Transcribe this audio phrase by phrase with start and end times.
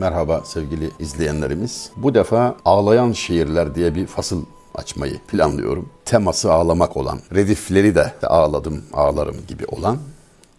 [0.00, 1.90] Merhaba sevgili izleyenlerimiz.
[1.96, 5.88] Bu defa Ağlayan Şiirler diye bir fasıl açmayı planlıyorum.
[6.04, 9.98] Teması ağlamak olan, redifleri de ağladım, ağlarım gibi olan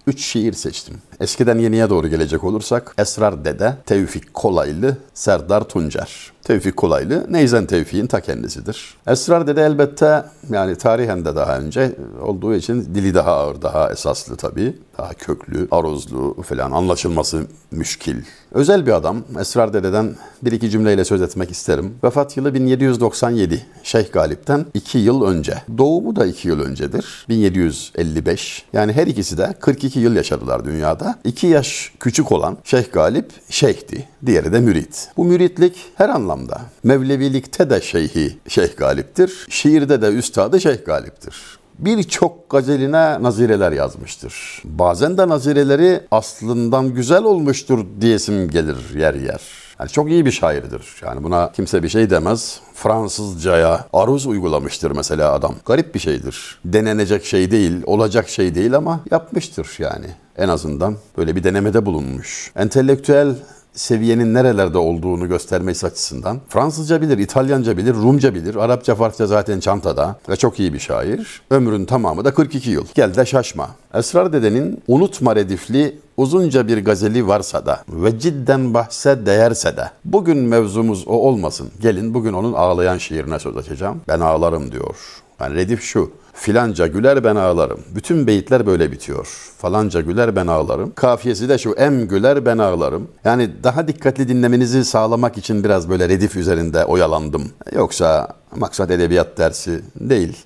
[0.08, 1.02] Üç şiir seçtim.
[1.22, 6.32] Eskiden yeniye doğru gelecek olursak Esrar Dede, Tevfik Kolaylı, Serdar Tuncer.
[6.44, 8.98] Tevfik Kolaylı Neyzen Tevfik'in ta kendisidir.
[9.08, 14.36] Esrar Dede elbette yani tarihen de daha önce olduğu için dili daha ağır, daha esaslı
[14.36, 14.78] tabii.
[14.98, 18.16] Daha köklü, aruzlu falan anlaşılması müşkil.
[18.52, 19.24] Özel bir adam.
[19.40, 21.94] Esrar Dede'den bir iki cümleyle söz etmek isterim.
[22.04, 23.66] Vefat yılı 1797.
[23.84, 25.54] Şeyh Galip'ten iki yıl önce.
[25.78, 27.26] Doğumu da iki yıl öncedir.
[27.30, 28.66] 1755.
[28.74, 31.11] Yani her ikisi de 42 yıl yaşadılar dünyada.
[31.24, 34.08] İki yaş küçük olan Şeyh Galip şeyhti.
[34.26, 35.10] Diğeri de mürit.
[35.18, 36.62] Bu müritlik her anlamda.
[36.84, 39.46] Mevlevilikte de şeyhi Şeyh Galip'tir.
[39.50, 44.62] Şiirde de üstadı Şeyh Galip'tir birçok gazeline nazireler yazmıştır.
[44.66, 49.42] Bazen de nazireleri aslından güzel olmuştur diyesim gelir yer yer.
[49.80, 50.82] Yani çok iyi bir şairdir.
[51.06, 52.60] Yani buna kimse bir şey demez.
[52.74, 55.56] Fransızcaya aruz uygulamıştır mesela adam.
[55.66, 56.60] Garip bir şeydir.
[56.66, 60.06] Denenecek şey değil, olacak şey değil ama yapmıştır yani.
[60.38, 62.52] En azından böyle bir denemede bulunmuş.
[62.56, 63.36] Entelektüel
[63.74, 70.20] seviyenin nerelerde olduğunu göstermesi açısından Fransızca bilir, İtalyanca bilir, Rumca bilir, Arapça, Farsça zaten çantada
[70.30, 71.42] ve çok iyi bir şair.
[71.50, 72.86] Ömrün tamamı da 42 yıl.
[72.96, 73.70] Gel de şaşma.
[73.94, 80.38] Esrar Dede'nin Unutma Redifli uzunca bir gazeli varsa da ve cidden bahse değerse de bugün
[80.38, 81.70] mevzumuz o olmasın.
[81.82, 84.02] Gelin bugün onun ağlayan şiirine söz açacağım.
[84.08, 84.96] Ben ağlarım diyor.
[85.40, 86.12] Yani redif şu.
[86.34, 87.80] Filanca güler ben ağlarım.
[87.96, 89.28] Bütün beyitler böyle bitiyor.
[89.58, 90.94] Falanca güler ben ağlarım.
[90.96, 93.08] Kafiyesi de şu em güler ben ağlarım.
[93.26, 97.50] Yani daha dikkatli dinlemenizi sağlamak için biraz böyle redif üzerinde oyalandım.
[97.76, 100.38] Yoksa maksat edebiyat dersi değil.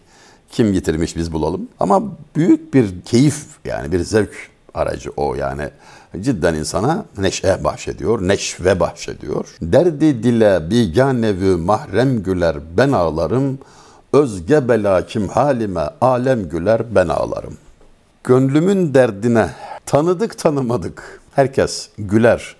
[0.51, 1.67] Kim getirmiş biz bulalım.
[1.79, 2.03] Ama
[2.35, 5.69] büyük bir keyif yani bir zevk aracı o yani
[6.21, 9.55] cidden insana neşe bahşediyor, neşve bahşediyor.
[9.61, 13.59] Derdi dile biganevü mahrem güler ben ağlarım.''
[14.15, 17.57] Özge bela kim halime alem güler ben ağlarım.
[18.23, 19.49] Gönlümün derdine
[19.85, 22.55] tanıdık tanımadık herkes güler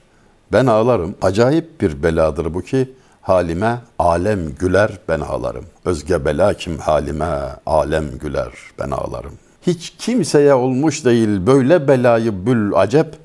[0.51, 1.15] ben ağlarım.
[1.21, 5.65] Acayip bir beladır bu ki halime alem güler ben ağlarım.
[5.85, 9.33] Özge bela kim halime alem güler ben ağlarım.
[9.61, 13.17] Hiç kimseye olmuş değil böyle belayı bül acep.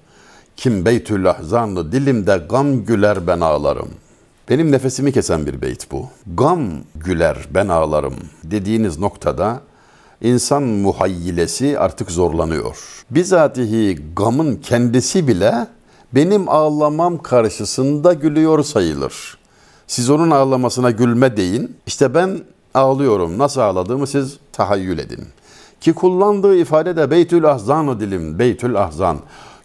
[0.56, 4.09] Kim beytül ahzanlı dilimde gam güler ben ağlarım.''
[4.50, 6.08] Benim nefesimi kesen bir beyt bu.
[6.36, 6.60] Gam
[6.94, 9.60] güler ben ağlarım dediğiniz noktada
[10.20, 13.04] insan muhayyilesi artık zorlanıyor.
[13.10, 15.66] Bizatihi gamın kendisi bile
[16.14, 19.38] benim ağlamam karşısında gülüyor sayılır.
[19.86, 21.76] Siz onun ağlamasına gülme deyin.
[21.86, 22.40] İşte ben
[22.74, 23.38] ağlıyorum.
[23.38, 25.24] Nasıl ağladığımı siz tahayyül edin.
[25.80, 28.38] Ki kullandığı ifade de Beytül Ahzan dilim.
[28.38, 29.18] Beytül Ahzan.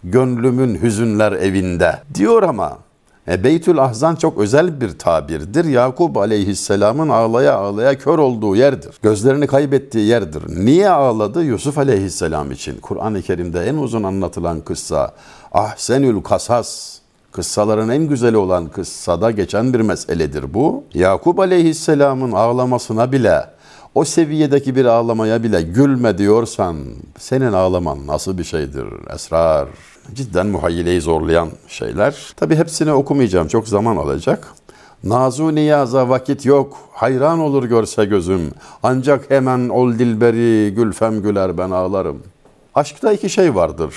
[0.04, 2.02] Gönlümün hüzünler evinde.
[2.16, 2.85] Diyor ama
[3.28, 5.66] e, Beytül Ahzan çok özel bir tabirdir.
[5.66, 8.92] Yakup aleyhisselamın ağlaya ağlaya kör olduğu yerdir.
[9.02, 10.66] Gözlerini kaybettiği yerdir.
[10.66, 11.44] Niye ağladı?
[11.44, 12.78] Yusuf aleyhisselam için.
[12.78, 15.12] Kur'an-ı Kerim'de en uzun anlatılan kıssa
[15.52, 17.00] Ahsenül Kasas
[17.32, 20.84] kıssaların en güzeli olan kıssada geçen bir meseledir bu.
[20.94, 23.46] Yakup aleyhisselamın ağlamasına bile
[23.96, 26.78] o seviyedeki bir ağlamaya bile gülme diyorsan
[27.20, 29.68] senin ağlaman nasıl bir şeydir esrar?
[30.14, 32.34] Cidden muhayyileyi zorlayan şeyler.
[32.36, 34.54] Tabi hepsini okumayacağım çok zaman alacak.
[35.04, 38.52] Nazu niyaza vakit yok, hayran olur görse gözüm.
[38.84, 42.24] Ancak hemen ol dilberi, gülfem güler ben ağlarım.
[42.76, 43.96] Aşkta iki şey vardır.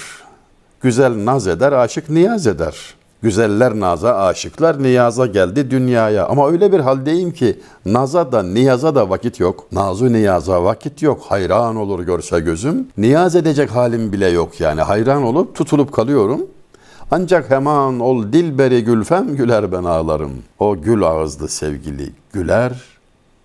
[0.80, 2.94] Güzel naz eder, aşık niyaz eder.
[3.22, 6.26] Güzeller naza, aşıklar niyaza geldi dünyaya.
[6.26, 9.66] Ama öyle bir haldeyim ki naza da niyaza da vakit yok.
[9.72, 11.22] Nazu niyaza vakit yok.
[11.28, 12.88] Hayran olur görse gözüm.
[12.98, 14.80] Niyaz edecek halim bile yok yani.
[14.80, 16.46] Hayran olup tutulup kalıyorum.
[17.10, 20.32] Ancak hemen ol dilberi gülfem güler ben ağlarım.
[20.58, 22.72] O gül ağızlı sevgili güler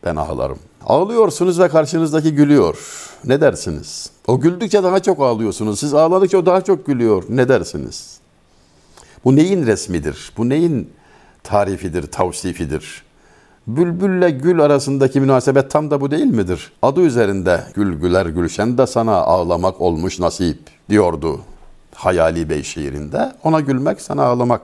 [0.06, 0.58] ben ağlarım.
[0.86, 2.78] Ağlıyorsunuz ve karşınızdaki gülüyor.
[3.26, 4.10] Ne dersiniz?
[4.28, 5.80] O güldükçe daha çok ağlıyorsunuz.
[5.80, 7.24] Siz ağladıkça o daha çok gülüyor.
[7.30, 8.23] Ne dersiniz?
[9.25, 10.31] Bu neyin resmidir?
[10.38, 10.90] Bu neyin
[11.44, 13.04] tarifidir, tavsifidir?
[13.68, 16.72] Bülbülle gül arasındaki münasebet tam da bu değil midir?
[16.81, 20.60] Adı üzerinde gül güler gülşen de sana ağlamak olmuş nasip
[20.90, 21.42] diyordu
[21.96, 23.34] Hayali Bey şiirinde.
[23.44, 24.62] Ona gülmek sana ağlamak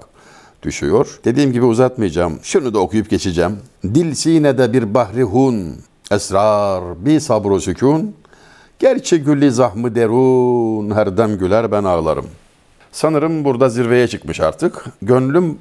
[0.64, 1.20] düşüyor.
[1.26, 2.40] Dediğim gibi uzatmayacağım.
[2.44, 3.58] Şunu da okuyup geçeceğim.
[3.84, 5.76] Dil sinede bir bahri hun,
[6.12, 8.16] esrar bir sabru sükun.
[8.80, 12.26] Gerçi gülli zahmı derun, her dem güler ben ağlarım.
[12.92, 14.86] Sanırım burada zirveye çıkmış artık.
[15.02, 15.58] Gönlüm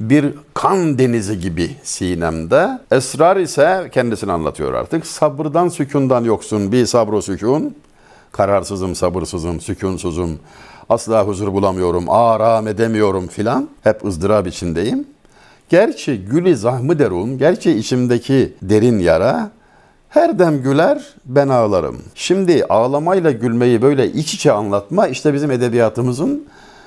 [0.00, 2.78] bir kan denizi gibi sinemde.
[2.90, 5.06] Esrar ise kendisini anlatıyor artık.
[5.06, 6.72] Sabırdan, sükundan yoksun.
[6.72, 7.76] Bir sabro sükun.
[8.32, 10.38] Kararsızım, sabırsızım, sükunsuzum.
[10.88, 13.68] Asla huzur bulamıyorum, aram edemiyorum filan.
[13.82, 15.06] Hep ızdırap içindeyim.
[15.68, 19.50] Gerçi gülü zahmı derun, gerçi içimdeki derin yara
[20.08, 22.02] her dem güler ben ağlarım.
[22.14, 26.46] Şimdi ağlamayla gülmeyi böyle iç içe anlatma işte bizim edebiyatımızın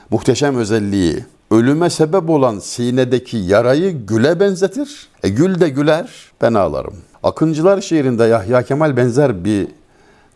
[0.10, 1.26] muhteşem özelliği.
[1.52, 5.08] Ölüme sebep olan sinedeki yarayı güle benzetir.
[5.24, 6.10] E gül de güler
[6.42, 6.96] ben ağlarım.
[7.24, 9.68] Akıncılar şiirinde Yahya Kemal benzer bir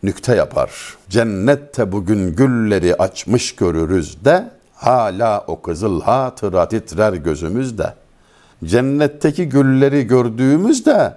[0.03, 0.71] nükte yapar.
[1.09, 7.93] Cennette bugün gülleri açmış görürüz de hala o kızıl hatıra titrer gözümüzde.
[8.65, 11.13] Cennetteki gülleri gördüğümüzde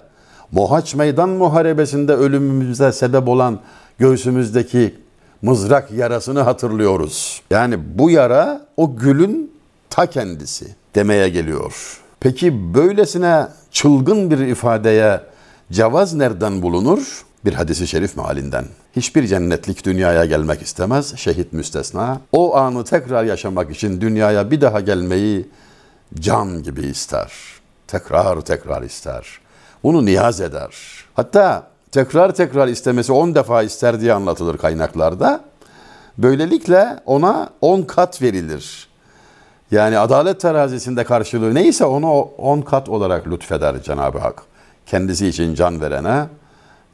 [0.51, 3.59] Mohaç Meydan Muharebesi'nde ölümümüze sebep olan
[3.99, 4.95] göğsümüzdeki
[5.41, 7.41] mızrak yarasını hatırlıyoruz.
[7.51, 9.51] Yani bu yara o gülün
[9.89, 12.01] ta kendisi demeye geliyor.
[12.19, 15.21] Peki böylesine çılgın bir ifadeye
[15.71, 17.25] cevaz nereden bulunur?
[17.45, 18.65] Bir hadisi şerif mealinden.
[18.95, 22.21] Hiçbir cennetlik dünyaya gelmek istemez, şehit müstesna.
[22.31, 25.49] O anı tekrar yaşamak için dünyaya bir daha gelmeyi
[26.19, 27.31] can gibi ister.
[27.87, 29.39] Tekrar tekrar ister.
[29.83, 30.75] Bunu niyaz eder.
[31.13, 35.41] Hatta tekrar tekrar istemesi on defa ister diye anlatılır kaynaklarda.
[36.17, 38.87] Böylelikle ona on kat verilir.
[39.71, 44.41] Yani adalet terazisinde karşılığı neyse onu on kat olarak lütfeder Cenab-ı Hak.
[44.85, 46.25] Kendisi için can verene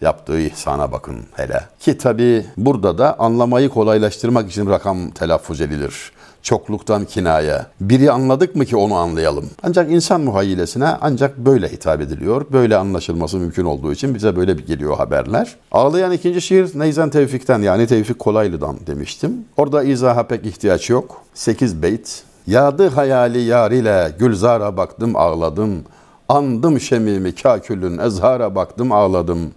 [0.01, 1.63] yaptığı ihsana bakın hele.
[1.79, 6.11] Ki tabi burada da anlamayı kolaylaştırmak için rakam telaffuz edilir.
[6.43, 7.61] Çokluktan kinaye.
[7.81, 9.49] Biri anladık mı ki onu anlayalım.
[9.63, 12.45] Ancak insan muhayyilesine ancak böyle hitap ediliyor.
[12.51, 15.55] Böyle anlaşılması mümkün olduğu için bize böyle bir geliyor haberler.
[15.71, 19.45] Ağlayan ikinci şiir Neyzen Tevfik'ten yani Tevfik Kolaylı'dan demiştim.
[19.57, 21.21] Orada izaha pek ihtiyaç yok.
[21.33, 22.23] 8 beyt.
[22.47, 25.83] Yadı hayali yar ile gülzara baktım ağladım.
[26.29, 29.51] Andım şemimi kakülün ezhara baktım ağladım.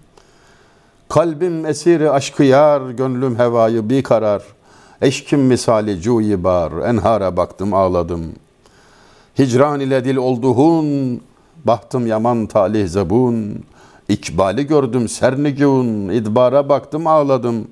[1.09, 4.43] Kalbim esiri aşkı yar, gönlüm hevayı bir karar.
[5.03, 8.33] Eşkim misali cuyi bar, enhara baktım ağladım.
[9.39, 11.21] Hicran ile dil olduhun,
[11.65, 13.65] bahtım yaman talih zebun.
[14.09, 17.69] İkbali gördüm sernigün, idbara baktım ağladım.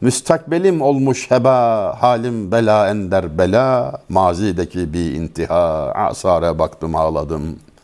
[0.00, 4.00] Müstakbelim olmuş heba, halim bela ender bela.
[4.08, 7.75] Mazideki bir intiha, asara baktım ağladım.''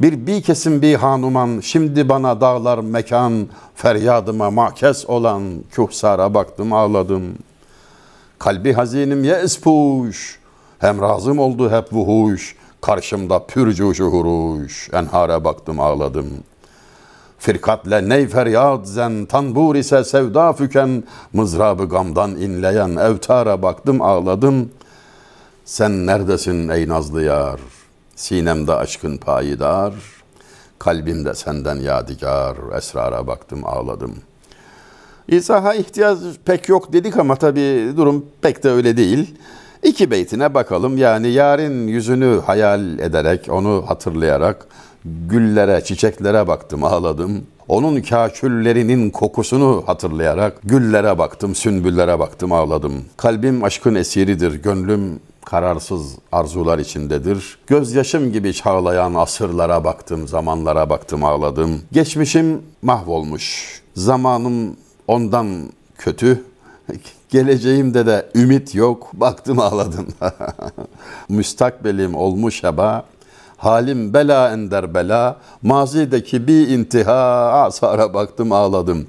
[0.00, 7.22] Bir bir kesim bir hanuman, şimdi bana dağlar mekan, feryadıma makes olan kühsara baktım ağladım.
[8.38, 10.38] Kalbi hazinim ye espuş,
[10.78, 16.28] hem razım oldu hep vuhuş, karşımda pürcuşu huruş, enhara baktım ağladım.
[17.38, 24.70] Firkatle ney feryat zen, tanbur ise sevda füken, mızrabı gamdan inleyen evtara baktım ağladım.
[25.64, 27.77] Sen neredesin ey nazlı yar?''
[28.18, 29.94] Sinemde aşkın payidar,
[30.78, 34.14] kalbimde senden yadigar, esrara baktım ağladım.
[35.28, 39.34] İzaha ihtiyaç pek yok dedik ama tabi durum pek de öyle değil.
[39.82, 44.66] İki beytine bakalım yani yarın yüzünü hayal ederek, onu hatırlayarak
[45.04, 47.46] güllere, çiçeklere baktım ağladım.
[47.68, 53.04] Onun kaküllerinin kokusunu hatırlayarak güllere baktım, sünbüllere baktım ağladım.
[53.16, 57.58] Kalbim aşkın esiridir, gönlüm kararsız arzular içindedir.
[57.66, 61.82] Gözyaşım gibi çağlayan asırlara baktım, zamanlara baktım, ağladım.
[61.92, 63.80] Geçmişim mahvolmuş.
[63.94, 65.46] Zamanım ondan
[65.98, 66.44] kötü.
[67.28, 69.10] Geleceğimde de ümit yok.
[69.12, 70.06] Baktım ağladım.
[71.28, 73.04] Müstakbelim olmuş heba.
[73.56, 75.36] Halim bela ender bela.
[75.62, 77.52] Mazideki bir intiha.
[77.52, 79.06] Asara baktım ağladım.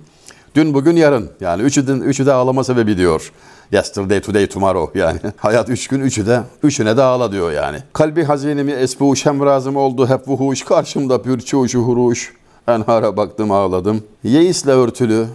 [0.55, 1.29] Dün bugün yarın.
[1.41, 3.31] Yani üçü de, üçü de ağlama sebebi diyor.
[3.71, 5.19] Yesterday, today, tomorrow yani.
[5.37, 7.77] Hayat üç gün, üçü de, üçüne de ağla diyor yani.
[7.93, 10.63] Kalbi hazinemi esbuş hem razım oldu hep vuhuş.
[10.63, 12.33] Karşımda bir çoğuşu huruş.
[12.67, 14.03] Enhara baktım ağladım.
[14.23, 15.27] Yeisle örtülü,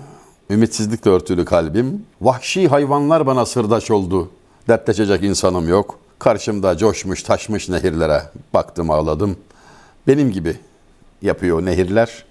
[0.50, 2.06] ümitsizlikle örtülü kalbim.
[2.20, 4.30] Vahşi hayvanlar bana sırdaş oldu.
[4.68, 5.98] Dertleşecek insanım yok.
[6.18, 8.22] Karşımda coşmuş taşmış nehirlere
[8.54, 9.36] baktım ağladım.
[10.06, 10.56] Benim gibi
[11.22, 12.24] yapıyor nehirler.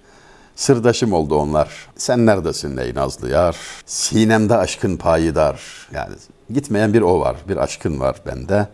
[0.56, 1.70] Sırdaşım oldu onlar.
[1.96, 3.58] Sen neredesin ey nazlı yar?
[3.86, 5.62] Sinemde aşkın payidar.
[5.94, 6.16] Yani
[6.54, 7.36] gitmeyen bir o var.
[7.48, 8.68] Bir aşkın var bende.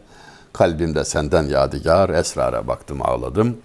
[0.53, 2.09] Kalbimde senden yadigar.
[2.09, 3.57] Esrara baktım ağladım.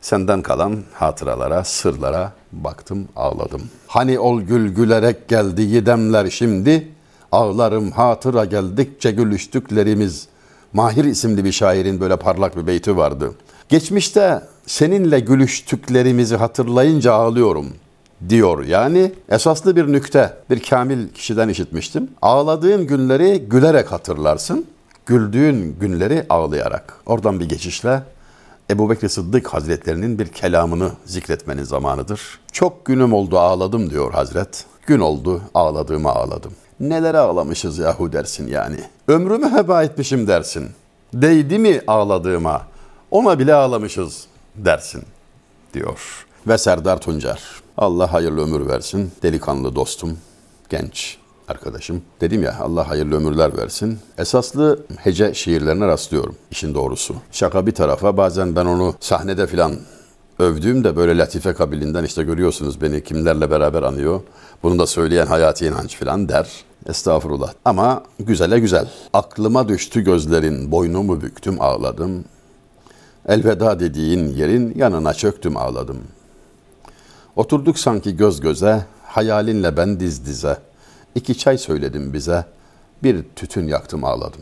[0.00, 3.62] Senden kalan hatıralara, sırlara baktım ağladım.
[3.86, 6.88] Hani ol gül gülerek geldi yedemler şimdi.
[7.32, 10.28] Ağlarım hatıra geldikçe gülüştüklerimiz.
[10.72, 13.32] Mahir isimli bir şairin böyle parlak bir beyti vardı.
[13.72, 17.66] Geçmişte seninle gülüştüklerimizi hatırlayınca ağlıyorum
[18.28, 18.64] diyor.
[18.64, 22.08] Yani esaslı bir nükte, bir kamil kişiden işitmiştim.
[22.22, 24.66] Ağladığın günleri gülerek hatırlarsın,
[25.06, 26.94] güldüğün günleri ağlayarak.
[27.06, 28.02] Oradan bir geçişle
[28.70, 32.40] Ebu Bekir Sıddık Hazretlerinin bir kelamını zikretmenin zamanıdır.
[32.52, 34.64] Çok günüm oldu ağladım diyor Hazret.
[34.86, 36.52] Gün oldu ağladığımı ağladım.
[36.80, 38.80] Nelere ağlamışız yahu dersin yani.
[39.08, 40.68] Ömrümü heba etmişim dersin.
[41.14, 42.71] Değdi mi ağladığıma?
[43.12, 44.26] Ona bile ağlamışız
[44.56, 45.02] dersin
[45.74, 46.26] diyor.
[46.48, 47.42] Ve Serdar Tuncer.
[47.76, 49.12] Allah hayırlı ömür versin.
[49.22, 50.18] Delikanlı dostum,
[50.68, 52.02] genç arkadaşım.
[52.20, 53.98] Dedim ya Allah hayırlı ömürler versin.
[54.18, 57.14] Esaslı hece şiirlerine rastlıyorum işin doğrusu.
[57.32, 59.76] Şaka bir tarafa bazen ben onu sahnede filan
[60.38, 64.20] övdüğümde böyle latife kabilinden işte görüyorsunuz beni kimlerle beraber anıyor.
[64.62, 66.50] Bunu da söyleyen Hayati inanç filan der.
[66.86, 67.52] Estağfurullah.
[67.64, 68.88] Ama güzele güzel.
[69.12, 72.24] Aklıma düştü gözlerin, boynumu büktüm ağladım.
[73.28, 75.98] Elveda dediğin yerin yanına çöktüm ağladım.
[77.36, 80.58] Oturduk sanki göz göze, hayalinle ben diz dize.
[81.14, 82.44] İki çay söyledim bize,
[83.02, 84.40] bir tütün yaktım ağladım.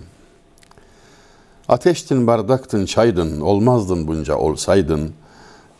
[1.69, 5.13] Ateştin bardaktın çaydın, olmazdın bunca olsaydın.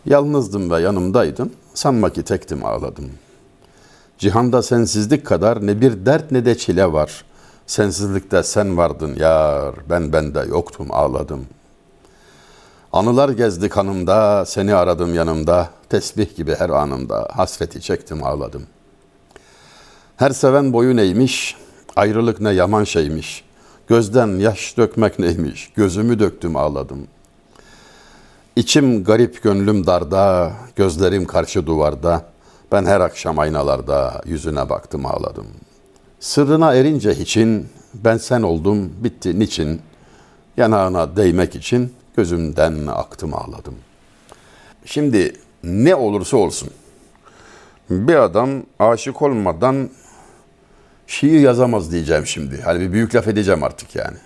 [0.07, 3.11] Yalnızdım ve yanımdaydın, sanma ki tektim ağladım.
[4.19, 7.25] Cihanda sensizlik kadar ne bir dert ne de çile var.
[7.67, 11.47] Sensizlikte sen vardın yar, ben bende yoktum ağladım.
[12.93, 18.63] Anılar gezdi kanımda, seni aradım yanımda, tesbih gibi her anımda, hasreti çektim ağladım.
[20.17, 21.57] Her seven boyun eğmiş,
[21.97, 23.45] ayrılık ne yaman şeymiş.
[23.87, 27.07] Gözden yaş dökmek neymiş, gözümü döktüm ağladım.
[28.57, 32.25] İçim garip gönlüm darda, gözlerim karşı duvarda.
[32.73, 35.47] Ben her akşam aynalarda yüzüne baktım ağladım.
[36.21, 39.81] Sırrına erince hiçin, ben sen oldum, bitti niçin?
[40.57, 43.75] Yanağına değmek için gözümden aktım ağladım.
[44.85, 45.33] Şimdi
[45.65, 46.71] ne olursa olsun
[47.91, 49.91] bir adam aşık olmadan
[51.07, 52.63] şiir yazamaz diyeceğim şimdi.
[52.63, 54.17] Hani bir büyük laf edeceğim artık yani.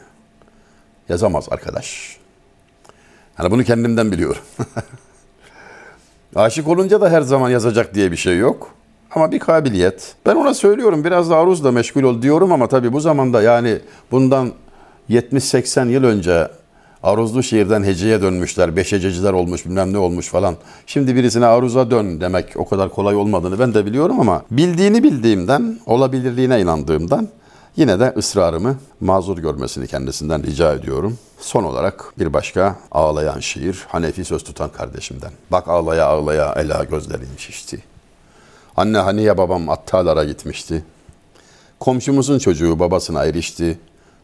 [1.08, 2.16] Yazamaz arkadaş.
[3.34, 4.42] Hani bunu kendimden biliyorum.
[6.34, 8.70] Aşık olunca da her zaman yazacak diye bir şey yok.
[9.10, 10.14] Ama bir kabiliyet.
[10.26, 13.78] Ben ona söylüyorum biraz da aruzla meşgul ol diyorum ama tabii bu zamanda yani
[14.10, 14.52] bundan
[15.10, 16.48] 70-80 yıl önce
[17.04, 20.56] aruzlu şiirden heceye dönmüşler, beş hececiler olmuş bilmem ne olmuş falan.
[20.86, 25.78] Şimdi birisine aruza dön demek o kadar kolay olmadığını ben de biliyorum ama bildiğini bildiğimden,
[25.86, 27.28] olabilirliğine inandığımdan
[27.76, 31.18] yine de ısrarımı mazur görmesini kendisinden rica ediyorum.
[31.40, 35.32] Son olarak bir başka ağlayan şiir Hanefi söz tutan kardeşimden.
[35.52, 37.82] Bak ağlaya ağlaya ela gözlerin şişti.
[38.76, 40.84] Anne Haniye babam attalara gitmişti.
[41.80, 43.78] Komşumuzun çocuğu babasına erişti.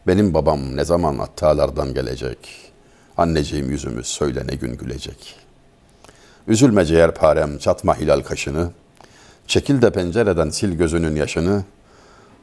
[0.07, 2.70] Benim babam ne zaman attalardan gelecek?
[3.21, 5.35] Anneciğim yüzümüz söyle ne gün gülecek.
[6.47, 8.69] Üzülme ciğerparem çatma hilal kaşını.
[9.47, 11.63] Çekil de pencereden sil gözünün yaşını.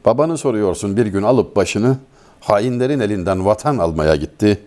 [0.05, 1.97] Babanı soruyorsun bir gün alıp başını.
[2.39, 4.59] Hainlerin elinden vatan almaya gitti.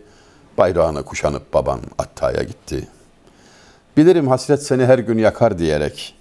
[0.59, 2.89] Bayrağını kuşanıp baban Atta'ya gitti.
[3.97, 6.15] Bilirim hasret seni her gün yakar diyerek.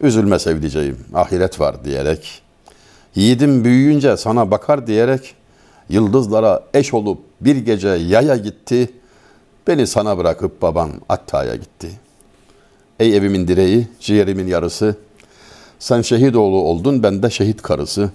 [0.00, 2.42] Üzülme sevdiceğim ahiret var diyerek.
[3.14, 5.34] Yiğidim büyüyünce sana bakar diyerek.
[5.88, 8.90] Yıldızlara eş olup bir gece yaya gitti.
[9.66, 11.90] Beni sana bırakıp baban Atta'ya gitti.
[13.00, 14.96] Ey evimin direği, ciğerimin yarısı.
[15.78, 18.10] Sen şehit oğlu oldun, ben de şehit karısı.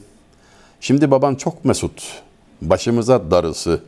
[0.82, 2.22] Şimdi baban çok mesut,
[2.62, 3.82] başımıza darısı.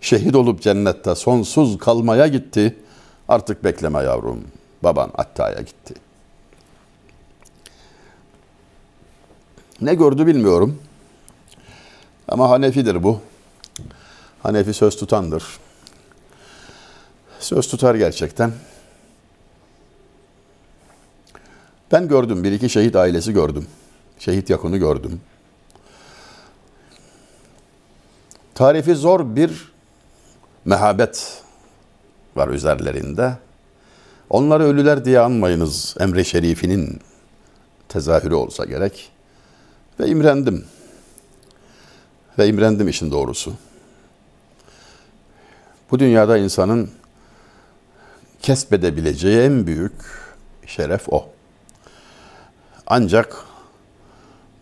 [0.00, 2.76] Şehit olup cennette sonsuz kalmaya gitti.
[3.28, 4.44] Artık bekleme yavrum,
[4.82, 5.94] baban Atta'ya gitti.
[9.80, 10.78] Ne gördü bilmiyorum.
[12.28, 13.20] Ama Hanefidir bu.
[14.42, 15.44] Hanefi söz tutandır.
[17.40, 18.52] Söz tutar gerçekten.
[21.92, 23.66] Ben gördüm, bir iki şehit ailesi gördüm.
[24.18, 25.20] Şehit yakını gördüm.
[28.54, 29.72] Tarifi zor bir
[30.64, 31.42] mehabet
[32.36, 33.36] var üzerlerinde.
[34.30, 37.00] Onları ölüler diye anmayınız emre şerifinin
[37.88, 39.10] tezahürü olsa gerek.
[40.00, 40.64] Ve imrendim.
[42.38, 43.54] Ve imrendim işin doğrusu.
[45.90, 46.90] Bu dünyada insanın
[48.42, 49.92] kesbedebileceği en büyük
[50.66, 51.28] şeref o.
[52.86, 53.44] Ancak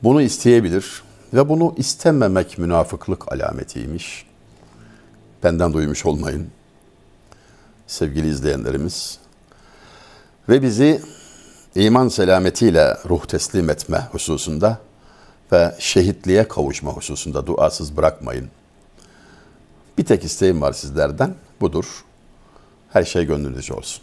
[0.02, 1.02] bunu isteyebilir
[1.35, 4.26] ve bunu istememek münafıklık alametiymiş.
[5.42, 6.50] Benden duymuş olmayın
[7.87, 9.18] sevgili izleyenlerimiz.
[10.49, 11.02] Ve bizi
[11.75, 14.78] iman selametiyle ruh teslim etme hususunda
[15.52, 18.50] ve şehitliğe kavuşma hususunda duasız bırakmayın.
[19.99, 22.05] Bir tek isteğim var sizlerden, budur.
[22.93, 24.02] Her şey gönlünüzce olsun.